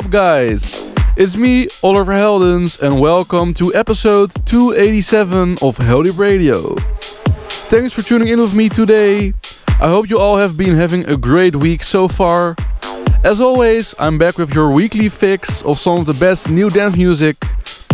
[0.00, 0.94] Up, guys?
[1.14, 6.74] It's me, Oliver Heldens, and welcome to episode 287 of Heldeep Radio.
[7.68, 9.34] Thanks for tuning in with me today.
[9.78, 12.56] I hope you all have been having a great week so far.
[13.24, 16.96] As always, I'm back with your weekly fix of some of the best new dance
[16.96, 17.36] music,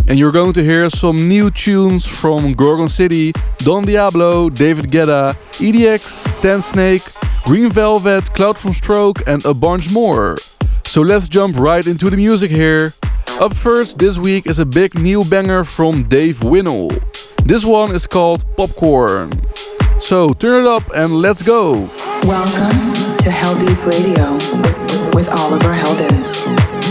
[0.06, 5.34] and you're going to hear some new tunes from Gorgon City, Don Diablo, David Guetta,
[5.54, 10.36] EDX, Tensnake, Green Velvet, Cloud from Stroke, and a bunch more.
[10.86, 12.94] So let's jump right into the music here.
[13.38, 16.90] Up first this week is a big new banger from Dave Winnel.
[17.44, 19.30] This one is called Popcorn.
[20.00, 21.90] So turn it up and let's go.
[22.22, 24.34] Welcome to Heldeep Radio
[25.14, 26.85] with Oliver Heldens.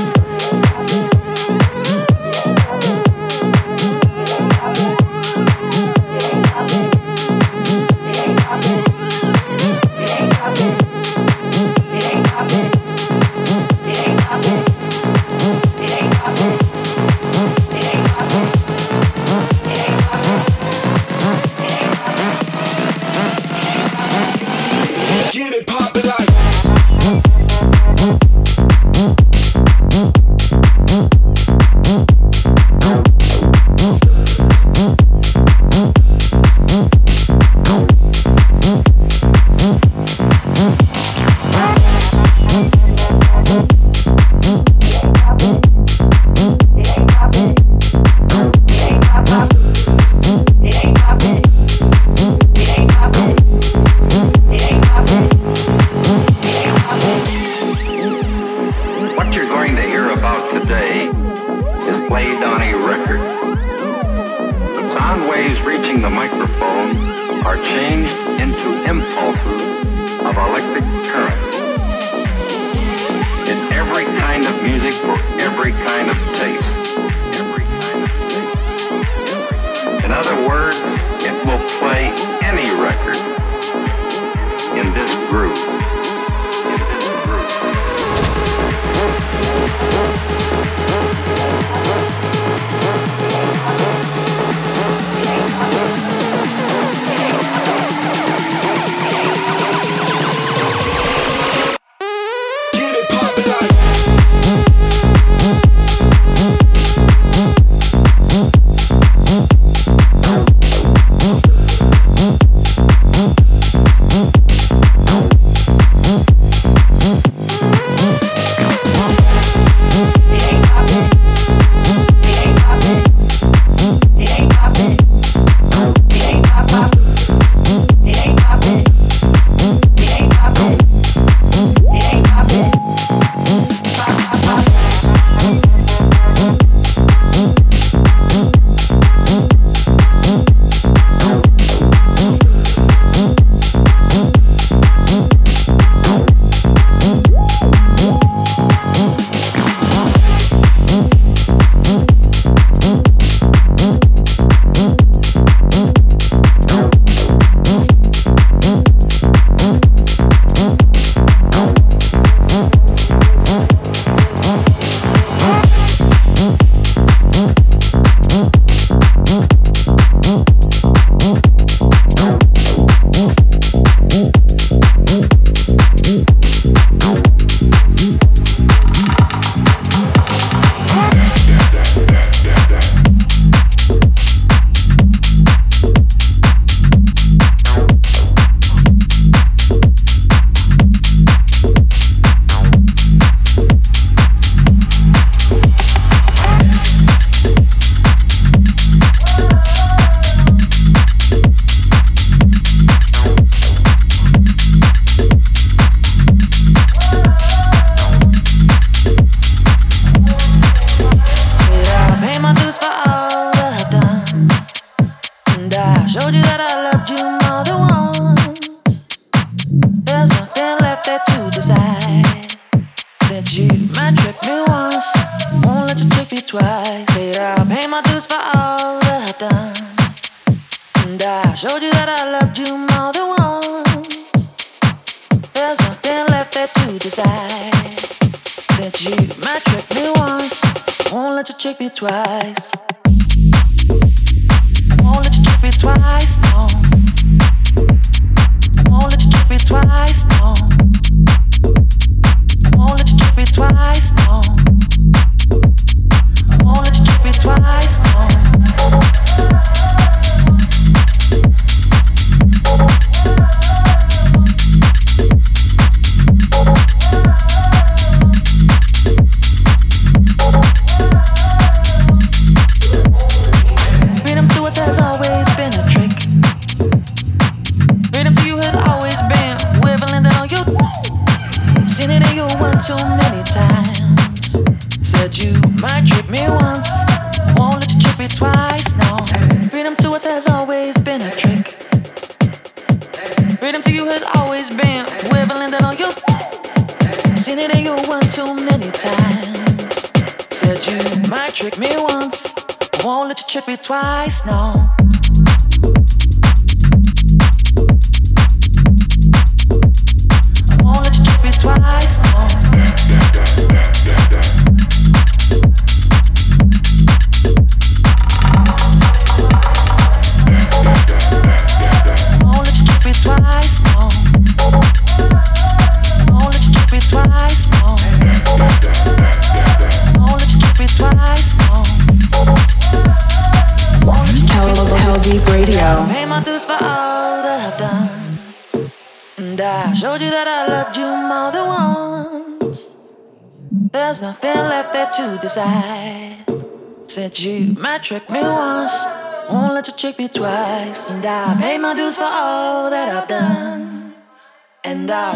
[25.46, 26.26] Get it poppin' like.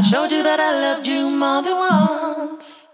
[0.09, 2.87] Showed you that I loved you more than once.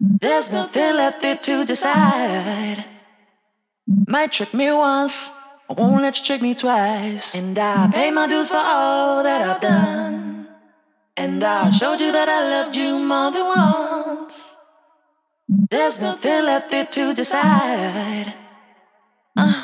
[0.00, 2.84] There's nothing left there to decide.
[4.08, 5.30] Might trick me once,
[5.70, 7.36] I won't let you trick me twice.
[7.36, 10.48] And I pay my dues for all that I've done.
[11.16, 14.56] And I showed you that I loved you more than once.
[15.70, 18.34] There's nothing left there to decide.
[19.36, 19.62] Uh,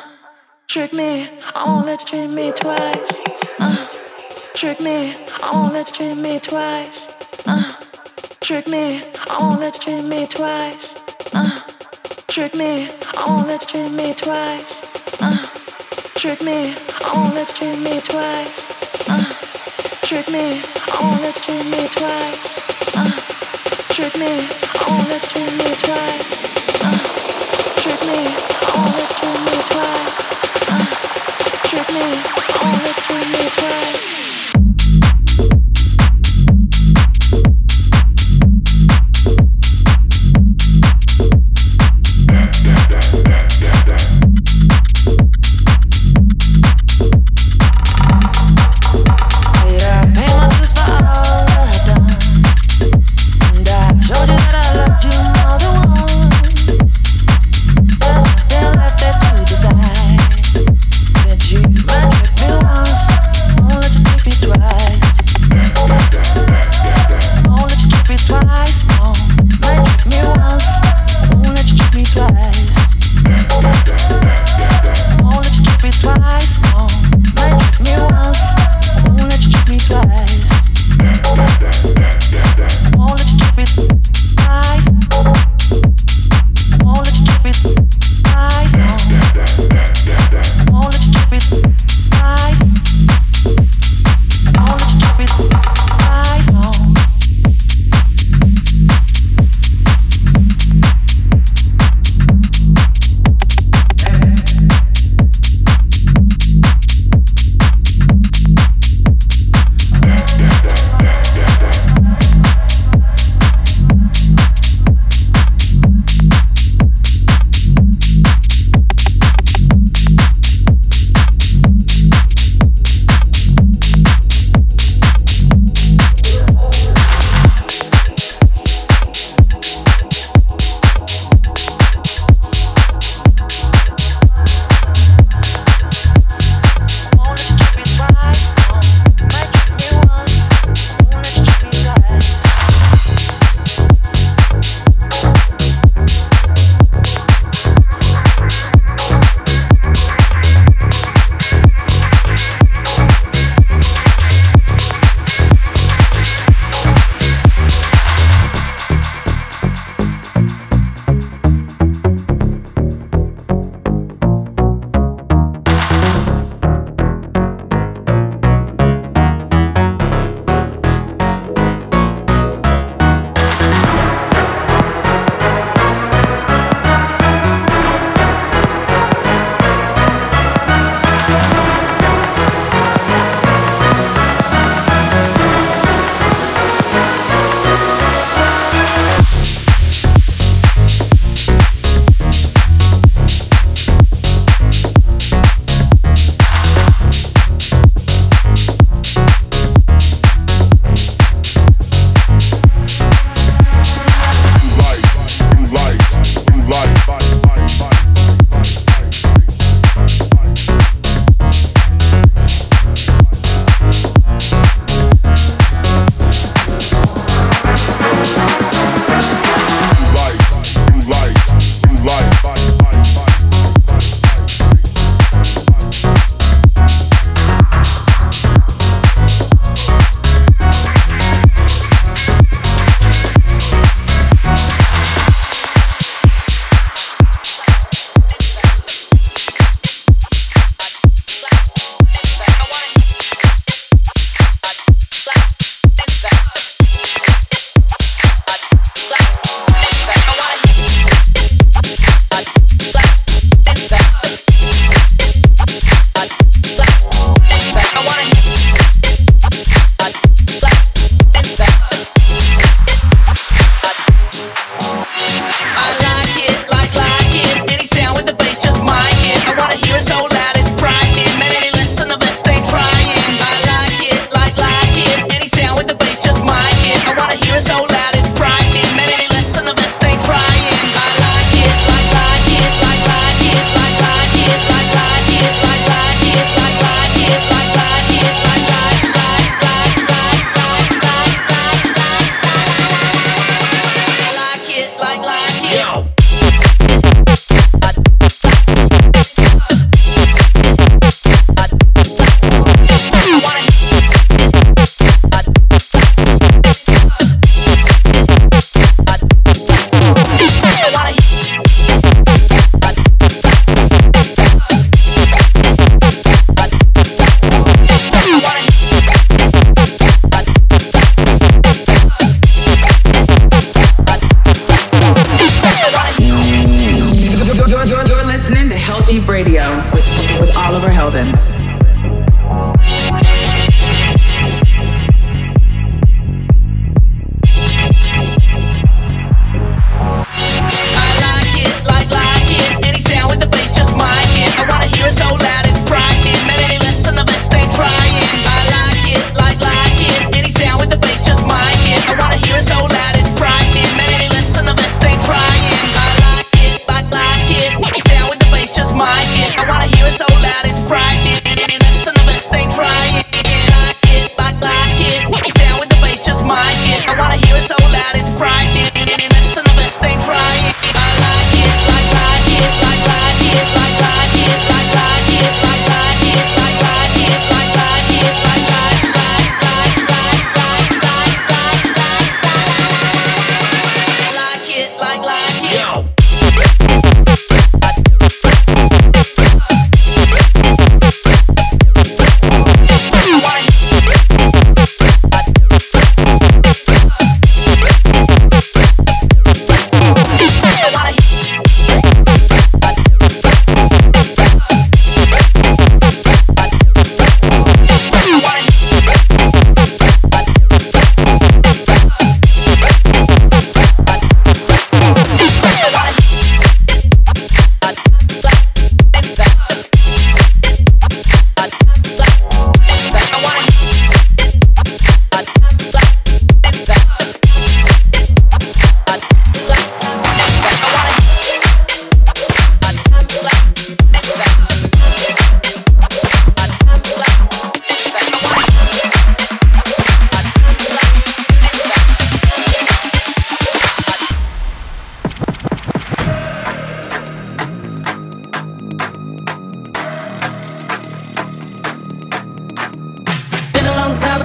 [0.69, 3.20] trick me, I won't let you trick me twice.
[3.58, 3.92] Uh,
[4.62, 7.12] trick me, I won't let you trick me twice.
[7.47, 7.75] Uh,
[8.38, 10.94] trick me, I won't let you trick me twice.
[11.35, 11.62] Uh,
[12.29, 12.88] trick me,
[13.19, 14.85] I won't let you trick me twice.
[15.20, 15.49] Uh,
[16.14, 19.11] trick me, I won't let you trick me twice.
[19.11, 19.25] Uh,
[20.06, 22.94] trick me, I won't let you trick me twice.
[22.94, 23.11] Uh,
[23.91, 24.31] trick me,
[24.79, 26.31] I won't let you trick me twice.
[26.87, 27.03] Uh,
[27.82, 30.23] trick me, I won't let you trick me twice.
[30.70, 30.87] Uh,
[31.67, 32.06] trick me,
[32.47, 34.42] I won't let you trick me twice.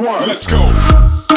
[0.00, 0.26] one.
[0.26, 1.29] Let's go.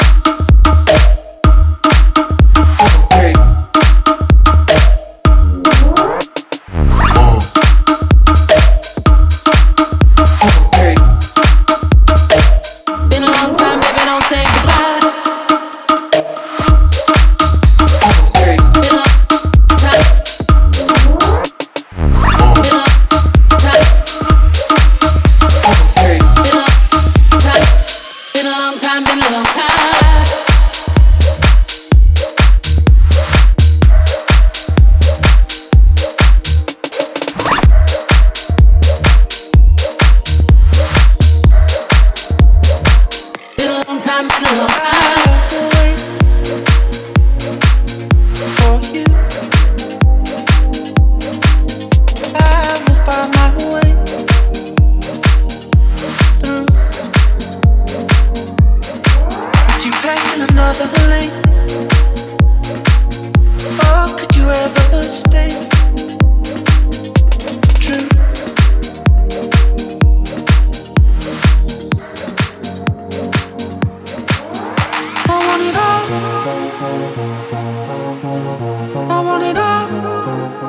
[80.54, 80.60] Do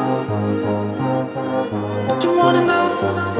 [2.31, 3.34] you wanna know?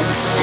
[0.00, 0.39] Thank you.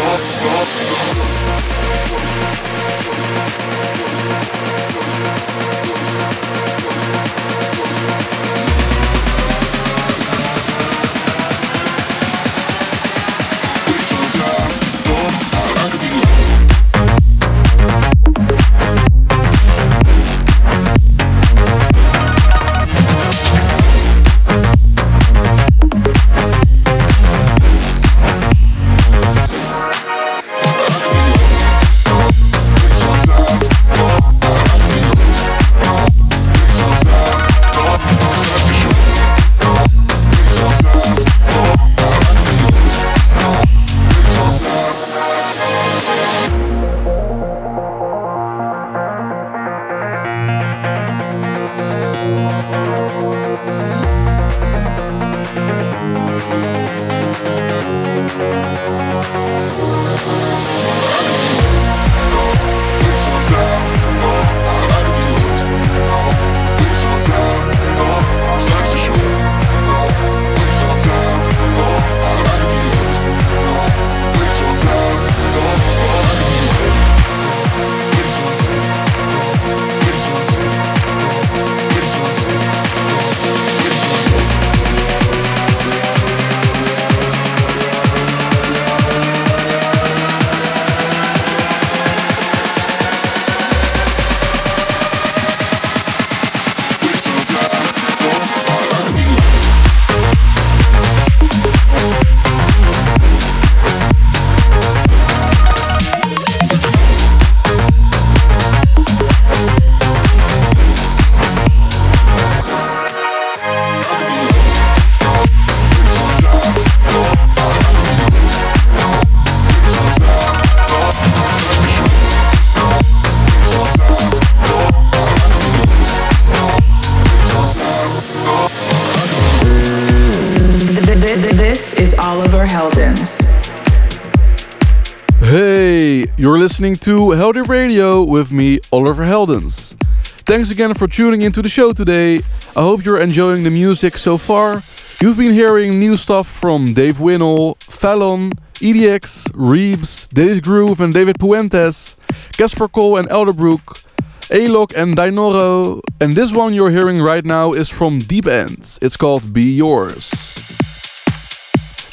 [136.40, 139.98] You're listening to Heldeep Radio with me, Oliver Heldens.
[140.46, 142.42] Thanks again for tuning into the show today.
[142.76, 144.84] I hope you're enjoying the music so far.
[145.20, 151.40] You've been hearing new stuff from Dave Winnel, Fallon, EDX, Reeves, Dennis Groove and David
[151.40, 152.18] Puentes,
[152.56, 154.06] Casper Cole and Elderbrook,
[154.52, 159.00] Alok and Dinoro, and this one you're hearing right now is from Deepend.
[159.02, 160.57] It's called Be Yours.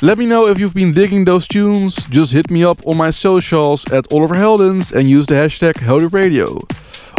[0.04, 1.94] Let me know if you've been digging those tunes.
[2.10, 6.60] Just hit me up on my socials at Oliver Heldens and use the hashtag HeldeepRadio.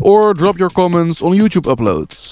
[0.04, 2.32] Or drop your comments on YouTube uploads.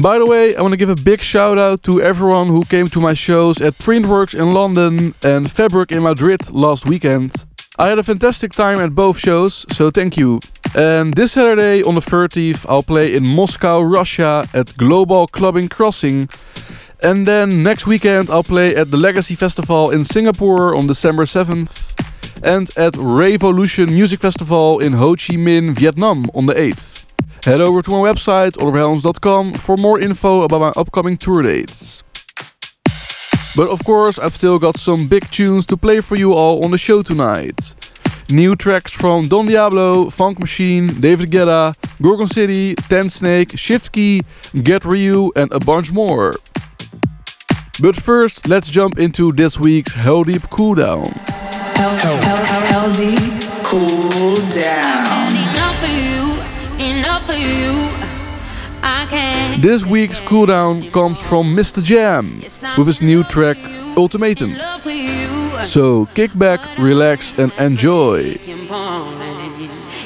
[0.00, 2.86] By the way, I want to give a big shout out to everyone who came
[2.90, 7.32] to my shows at Printworks in London and Fabrik in Madrid last weekend.
[7.76, 10.38] I had a fantastic time at both shows, so thank you.
[10.76, 16.28] And this Saturday on the 30th, I'll play in Moscow, Russia at Global Clubbing Crossing.
[17.04, 21.90] And then next weekend, I'll play at the Legacy Festival in Singapore on December 7th.
[22.44, 26.92] And at Revolution Music Festival in Ho Chi Minh, Vietnam on the 8th.
[27.44, 32.04] Head over to my website, oliverheldens.com, for more info about my upcoming tour dates.
[33.56, 36.70] But of course, I've still got some big tunes to play for you all on
[36.70, 37.74] the show tonight.
[38.30, 44.22] New tracks from Don Diablo, Funk Machine, David Guetta, Gorgon City, Tensnake, Shift Key,
[44.62, 46.34] Get Real, and a bunch more.
[47.80, 51.08] But first, let's jump into this week's Heldeep Cooldown.
[52.72, 55.32] LD Cool Down.
[55.32, 57.88] Enough of you, enough of you.
[58.82, 59.62] I can't.
[59.62, 61.82] This week's cooldown comes from Mr.
[61.82, 62.40] Jam
[62.76, 63.56] with his new track
[63.96, 64.54] Ultimatum.
[64.58, 65.64] Love for you.
[65.64, 68.36] So kick back, relax, and enjoy.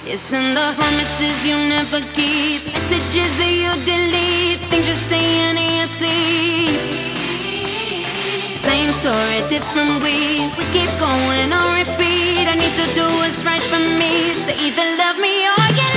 [0.09, 5.77] It's in the promises you never keep, messages that you delete, things you're saying in
[5.79, 7.16] your sleep.
[8.67, 10.51] Same story, different week.
[10.59, 12.51] We keep going on repeat.
[12.51, 14.35] I need to do what's right for me.
[14.35, 15.96] So either love me or you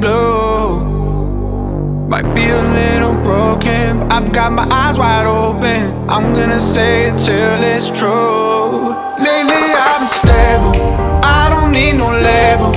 [0.00, 0.80] blue.
[2.08, 5.92] Might be a little broken, but I've got my eyes wide open.
[6.08, 8.94] I'm gonna say it till it's true.
[9.18, 10.72] Lately I've been stable,
[11.24, 12.72] I don't need no label.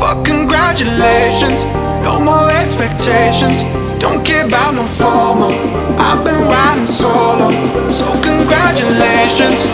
[0.00, 1.64] Fuck congratulations,
[2.02, 3.62] no more expectations.
[3.98, 5.52] Don't care about no formal.
[5.98, 7.50] I've been riding solo,
[7.90, 9.66] so congratulations.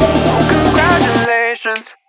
[0.49, 2.04] Congratulations.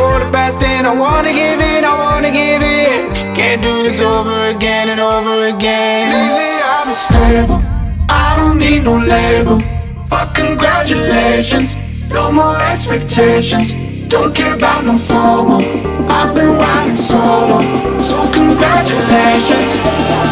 [0.00, 3.14] It's the past ten, I wanna give it, I wanna give it.
[3.34, 6.06] Can't do this over again and over again.
[6.14, 7.60] Lately I've been stable,
[8.08, 9.60] I don't need no label.
[10.06, 11.76] Fuck congratulations,
[12.08, 13.74] no more expectations.
[14.08, 15.62] Don't care about no formal.
[16.08, 17.60] I've been riding solo,
[18.00, 19.68] so congratulations.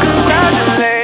[0.07, 0.96] Congratulations.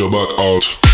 [0.00, 0.91] Back out.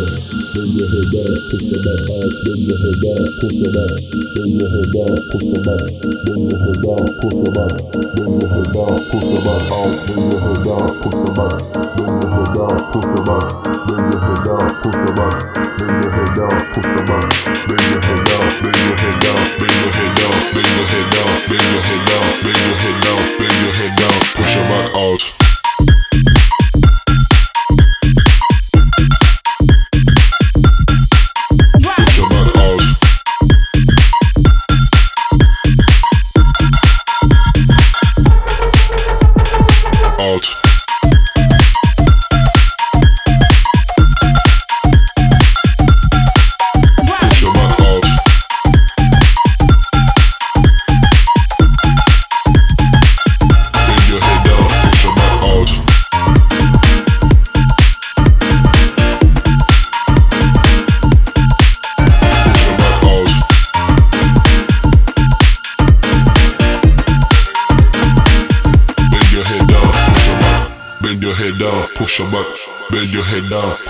[22.43, 22.76] push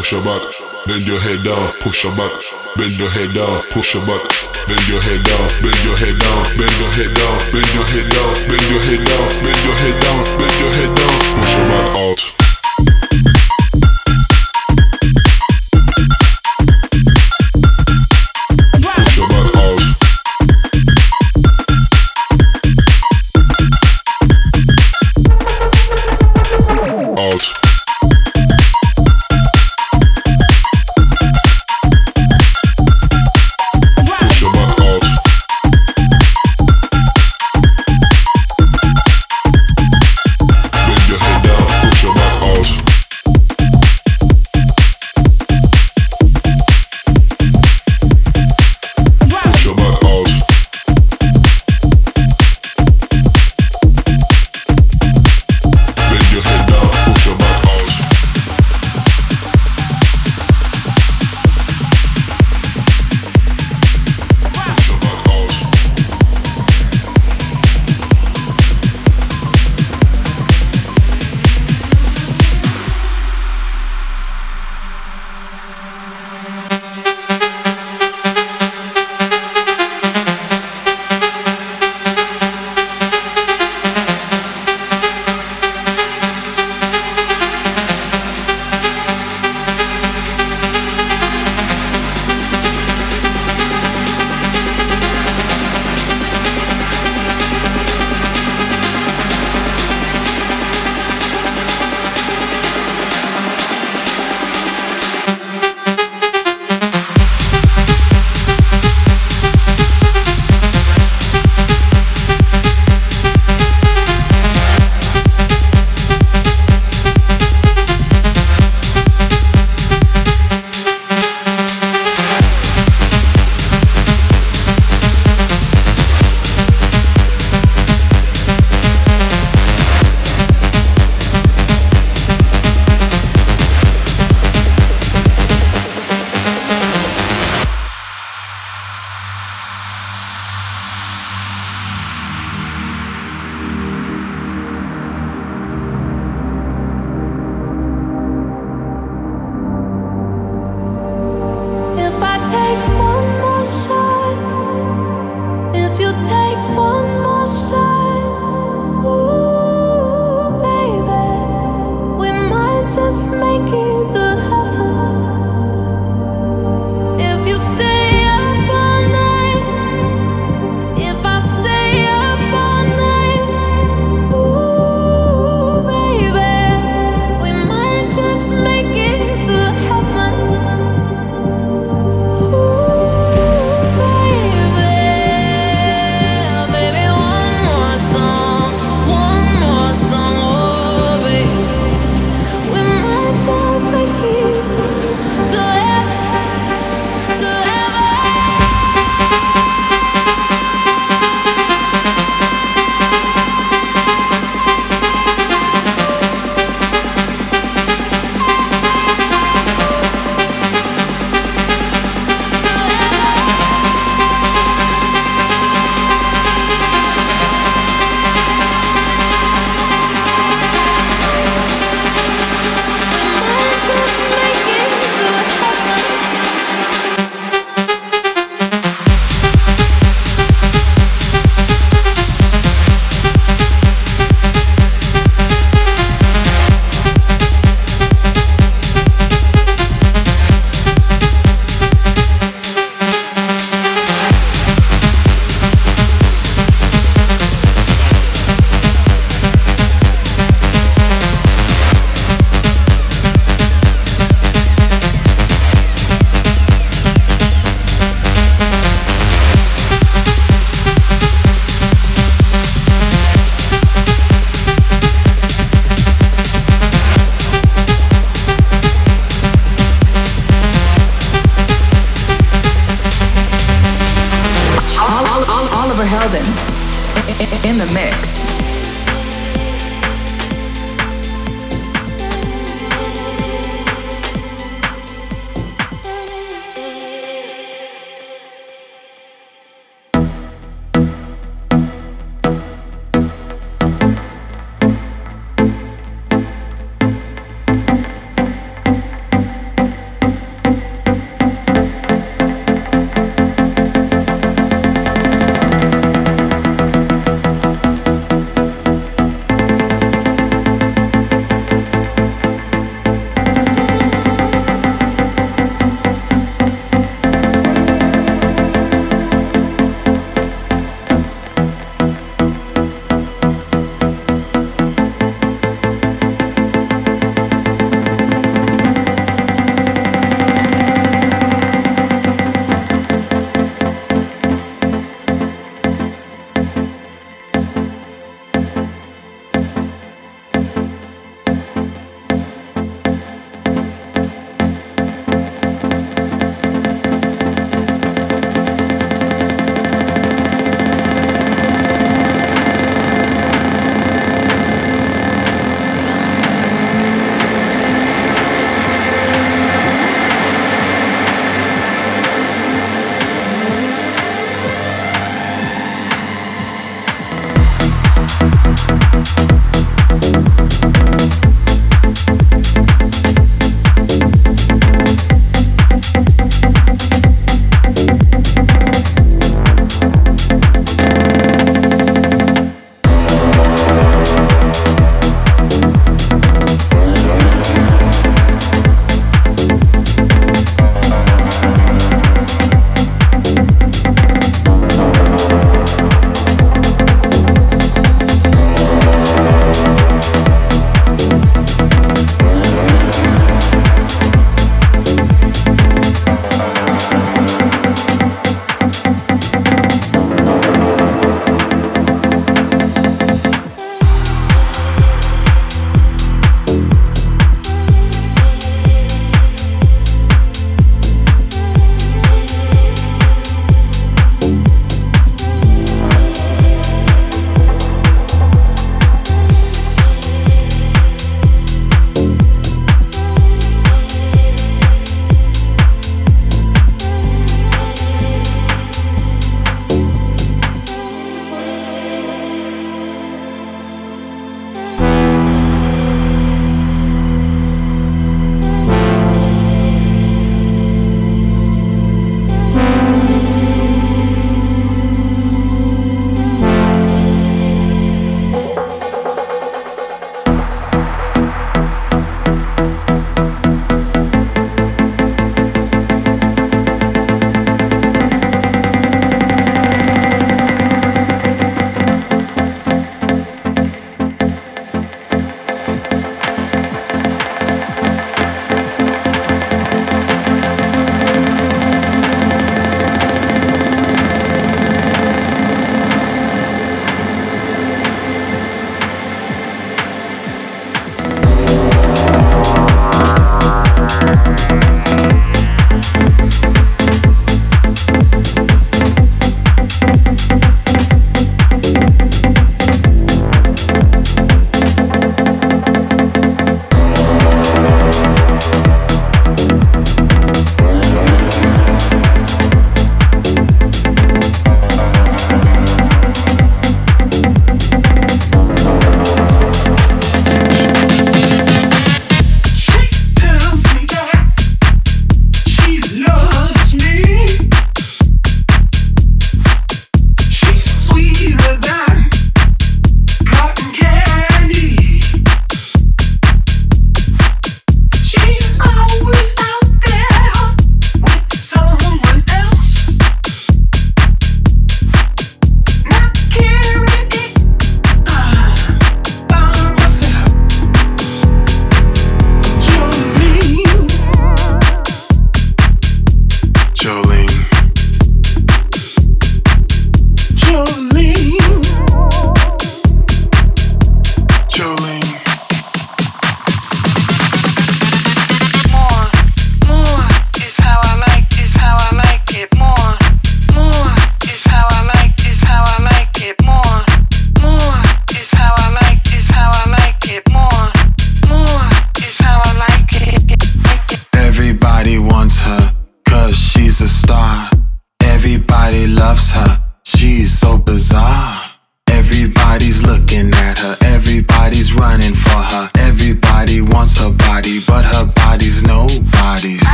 [0.00, 0.40] push your back,
[0.86, 2.32] bend your head down, push your back,
[2.74, 4.22] bend your head down, push your back,
[4.66, 8.08] bend your head down, bend your head down, bend your head down, bend your head
[8.08, 11.68] down, bend your head down, bend your head down, bend your head down, push your
[11.68, 12.39] back out.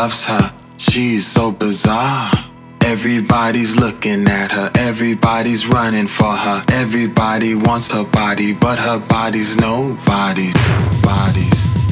[0.00, 0.54] loves her.
[0.78, 2.30] She's so bizarre.
[2.80, 6.64] Everybody's looking at her, everybody's running for her.
[6.72, 10.54] Everybody wants her body, but her body's nobody's.
[11.02, 11.89] Bodies.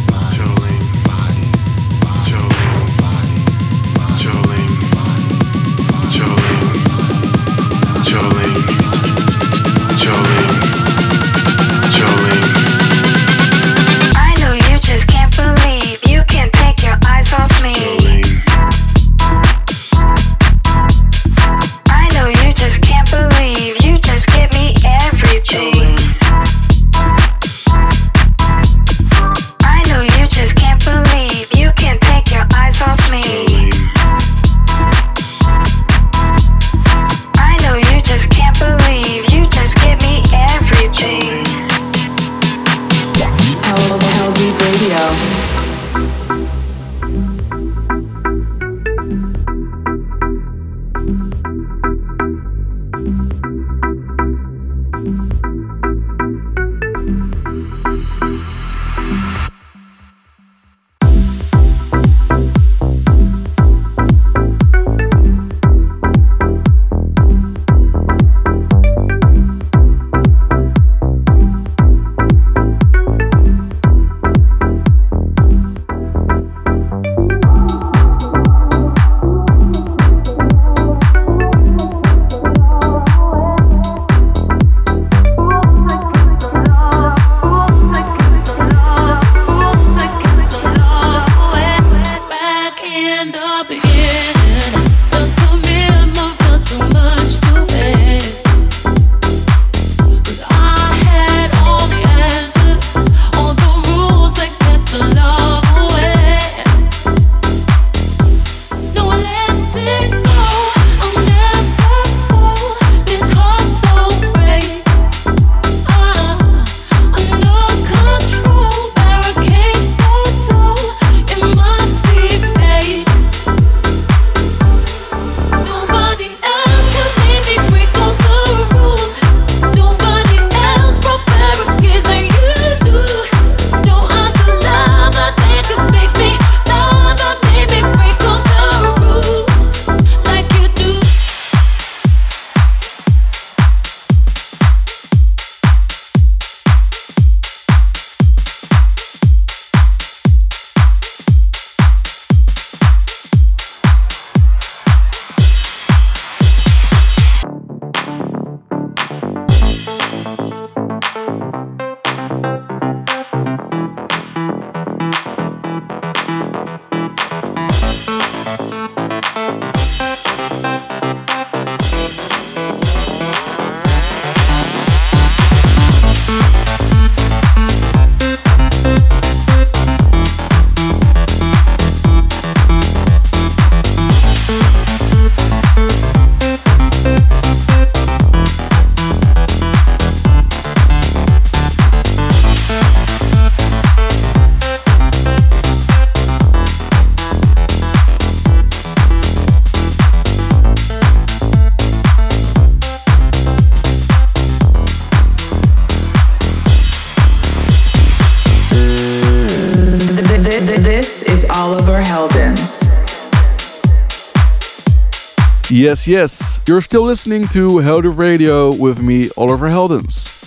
[215.79, 220.45] Yes, yes, you're still listening to Heldeep Radio with me, Oliver Heldens.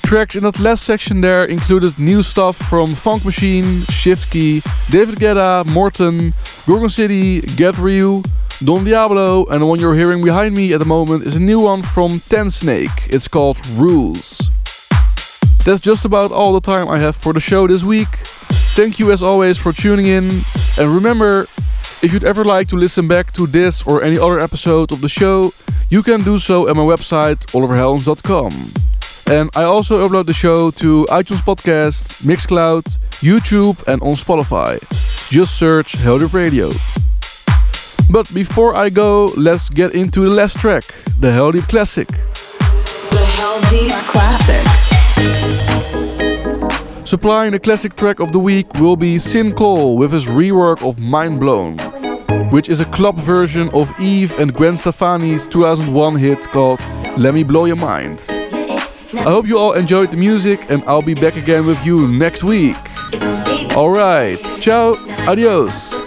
[0.00, 5.16] Tracks in that last section there included new stuff from Funk Machine, Shift Key, David
[5.16, 6.32] Guetta, MORTEN,
[6.66, 8.22] Gorgon City, Get Real,
[8.64, 11.60] Don Diablo, and the one you're hearing behind me at the moment is a new
[11.60, 13.14] one from Tensnake.
[13.14, 14.48] It's called Rules.
[15.66, 18.08] That's just about all the time I have for the show this week.
[18.74, 20.30] Thank you as always for tuning in,
[20.78, 21.48] and remember,
[22.02, 25.08] if you'd ever like to listen back to this or any other episode of the
[25.08, 25.52] show,
[25.90, 28.52] you can do so at my website, oliverheldens.com.
[29.30, 32.84] And I also upload the show to iTunes Podcast, Mixcloud,
[33.20, 34.80] YouTube, and on Spotify.
[35.30, 36.70] Just search Heldeep Radio.
[38.10, 40.84] But before I go, let's get into the last track,
[41.18, 42.08] the Heldeep Classic.
[42.08, 44.90] The Heldeep Classic.
[47.10, 51.00] Supplying the classic track of the week will be Sin Cole with his rework of
[51.00, 51.76] Mind Blown,
[52.50, 56.80] which is a club version of Eve and Gwen Stefani's 2001 hit called
[57.16, 58.26] Let Me Blow Your Mind.
[58.30, 62.42] I hope you all enjoyed the music and I'll be back again with you next
[62.42, 62.76] week.
[63.76, 64.94] Alright, ciao,
[65.28, 65.99] adios.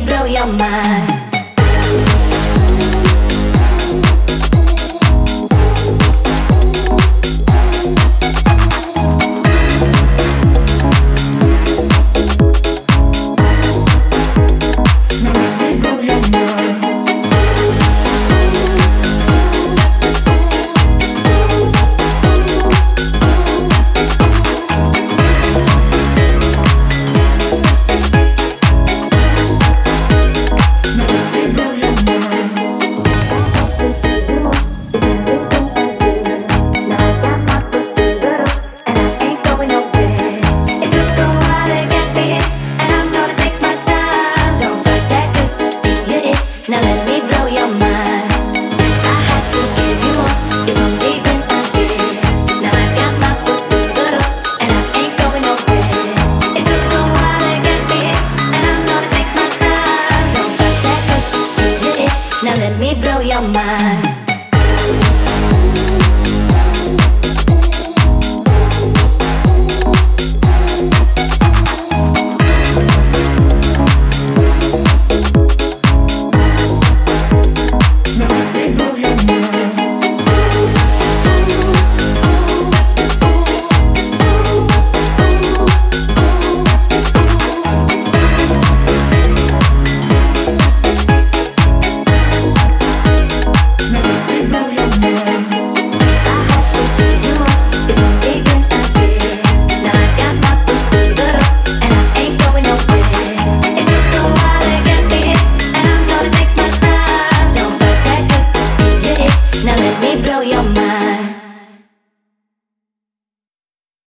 [0.00, 1.25] Blow your mind.